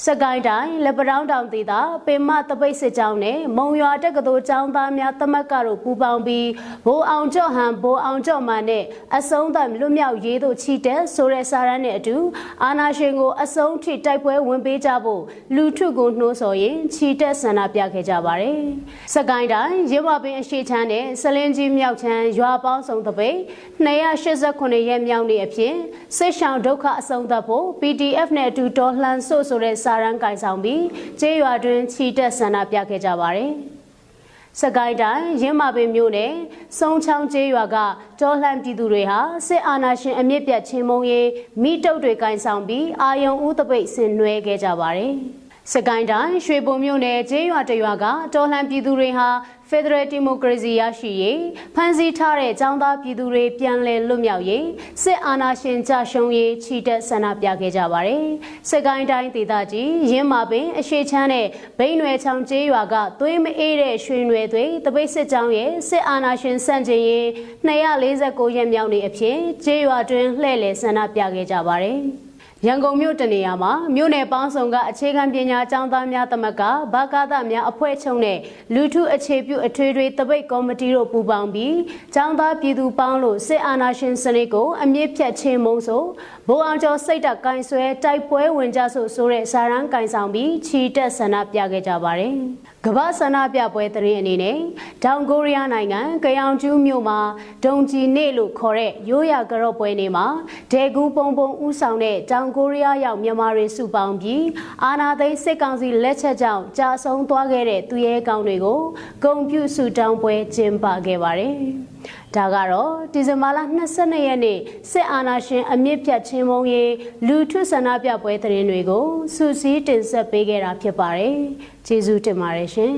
[0.02, 1.72] စကိုင်းတိုင်းလက်ပတောင်းတောင်ဒေသ
[2.06, 6.48] ပင်မတပိတ်စစ်ကြောင်းနဲ့မုံရွာတက္ကသိုလ်ကျောင်းသားများသမက်ကတို့ပူးပေါင်းပြီး
[6.86, 8.84] ဘိုးအောင်ကျော့ဟန်ဘိုးအောင်ကျော့မှန်နဲ့
[9.16, 12.16] အစုံးသတ်လွတ်မြောက်ရေးတို့ချီတက်ဆိုတဲ့စာရန်နဲ့အတူ
[12.64, 15.22] အာနာရှင်ကိုအစုံးထိတိုက်ပွဲဝင်ပေးကြဖို့
[15.54, 18.58] လူထုကိုနှိုးဆော်ရင်ချီတက်ဆန္ဒပြခဲ့ကြပါတယ်။
[19.14, 23.38] စကိုင်းတိုင်းရေမပင်အရှိချမ်းနဲ့စလင်းကြီးမြောက်ချမ်းရွာပေါင်းစုံတပိတ်
[23.86, 25.74] 289ရက်မြောက်နေ့အဖြစ်
[26.16, 30.82] စစ်ရှောင်းဒုက္ခအစုံသတ်ဖို့ PDF နဲ့အတူတော်လှန်ဆို့ဆိုတဲ့စာရန်ကင်ဆောင်ပြီး
[31.20, 33.52] ကျေးရွာတွင်ချီတက်ဆန္ဒပြခဲ့ကြပါတယ်။
[34.60, 36.32] စကိုင်းတိုင်းရင်းမာပင်မြို့နယ်
[36.78, 37.76] စုံချောင်းကျေးရွာက
[38.20, 41.28] တောလှန်ပြည်သူတွေဟာစစ်အာဏာရှင်အမြင့်ပြတ်ချင်းမုံရေး
[41.62, 45.12] မိတုပ်တွေကင်ဆောင်ပြီးအာယုံဦးတပိတ်ဆင်နွှဲခဲ့ကြပါတယ်။
[45.72, 49.28] စကိုင်းတိုင်းရွှေဘုံမြို့နယ်ကျေးရွာတရွာကတော်လှန်ပြည်သူတွေဟာ
[49.70, 51.40] Federal Democracy ရရှိရေး
[51.74, 54.66] ဖန်ဆီးထားတဲ့ចောင်းသားပြည်သူတွေပြန်လည်လွတ်မြောက်ရေး
[55.02, 58.24] စစ်အာဏာရှင်ကြရှုံးရေးချီတက်ဆန္ဒပြခဲ့ကြပါတယ်။
[58.70, 61.46] စကိုင်းတိုင်းဒေသကြီးရင်းမာပင်အရှိချမ်းနဲ့
[61.78, 67.26] ဘိန်းရွယ်ချောင်းကျေးရွာကသွေးမအေးတဲ့ရွှေရွယ်တွေတပိတ်စစ်ကြောင်းရဲ့စစ်အာဏာရှင်စန့်ကျင်ရေး
[67.68, 72.00] 249ရက်မြောက်နေ့အဖြစ်ကျေးရွာတွင်လှည့်လည်ဆန္ဒပြခဲ့ကြပါတယ်။
[72.66, 76.62] ရန်ကုန်မြို့တနေရာမှာမြို့နယ်ပေါင်းစုံကအခြေခံပညာကျောင်းသားများသမဂ္ဂ
[76.94, 78.38] ဘာကာသများအဖွဲ့ချုပ်နဲ့
[78.74, 81.76] လူထုအခြေပြုအထွေထွေတပိတ်ကော်မတီတို့ပူးပေါင်းပြီး
[82.14, 86.02] ကျောင်းသားပြည်သူပေါင်းလို့စစ်အာဏာရှင်စနစ်ကိုအမြင့်ဖြတ်ခြင်းမုံဆို
[86.48, 92.34] ဘိုးအောင်ကျော်စိတ်တက်ကင်ဆွဲတိုက်ပွဲဝင်ကြဆိုဆိုတဲ့စာရန်ကင်ဆောင်ပြီးခြီတက်ဆန္ဒပြခဲ့ကြပါတယ်။
[92.84, 94.58] ကမ္ဘာဆန္ဒပြပွဲသတင်းအနေနဲ့
[95.04, 97.20] တောင်ကိုရီးယားနိုင်ငံကယောင်ကျူးမြို့မှာ
[97.64, 100.26] ဒုံဂျီနေ့လို့ခေါ်တဲ့ရိုးရာကရော့ပွဲနေ့မှာ
[100.72, 104.44] ဒေကူပုံပုံဥဆောင်တဲ့တောင်ကိုရီးယားရောက်မြန်မာတွေစုပေါင်းပြီး
[104.84, 108.80] အာနာသိန်းစစ်ကောင်စီလက်ချက်ကြောင့်ကြာဆုံးသွားခဲ့တဲ့သူရဲကောင်းတွေကို
[109.22, 111.56] ဂုံပြုစုတောင်းပွဲကျင်းပခဲ့ပါတယ်။
[112.36, 113.58] ဒါကတော့ဒီဇင်ဘာလ
[113.92, 114.58] 22ရက်နေ့
[114.90, 116.92] စစ်အာဏာရှင်အမြင့်ဖြတ်ချင်းမုံရေး
[117.26, 121.36] လူထုဆန္ဒပြပွဲသတင်းတွေကိုစူးစီးတင်ဆက်ပေးခဲ့တာဖြစ်ပါတယ်။
[121.86, 122.94] ကျေးဇူးတင်ပါတယ်ရှင်